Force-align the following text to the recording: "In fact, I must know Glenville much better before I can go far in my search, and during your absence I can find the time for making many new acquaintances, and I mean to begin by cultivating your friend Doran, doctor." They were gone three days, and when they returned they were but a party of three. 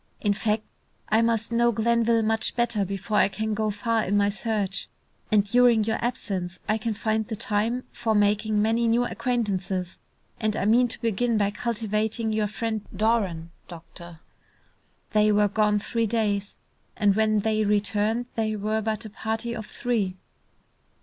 "In 0.19 0.33
fact, 0.33 0.63
I 1.09 1.21
must 1.21 1.51
know 1.51 1.71
Glenville 1.71 2.23
much 2.23 2.55
better 2.55 2.83
before 2.83 3.17
I 3.19 3.27
can 3.27 3.53
go 3.53 3.69
far 3.69 4.03
in 4.03 4.17
my 4.17 4.29
search, 4.29 4.89
and 5.31 5.43
during 5.45 5.83
your 5.83 6.03
absence 6.03 6.57
I 6.67 6.79
can 6.79 6.95
find 6.95 7.27
the 7.27 7.35
time 7.35 7.83
for 7.91 8.15
making 8.15 8.59
many 8.63 8.87
new 8.87 9.05
acquaintances, 9.05 9.99
and 10.39 10.55
I 10.55 10.65
mean 10.65 10.87
to 10.87 11.01
begin 11.01 11.37
by 11.37 11.51
cultivating 11.51 12.33
your 12.33 12.47
friend 12.47 12.81
Doran, 12.95 13.51
doctor." 13.67 14.21
They 15.11 15.31
were 15.31 15.47
gone 15.47 15.77
three 15.77 16.07
days, 16.07 16.57
and 16.97 17.15
when 17.15 17.41
they 17.41 17.63
returned 17.63 18.25
they 18.33 18.55
were 18.55 18.81
but 18.81 19.05
a 19.05 19.09
party 19.11 19.53
of 19.55 19.67
three. 19.67 20.17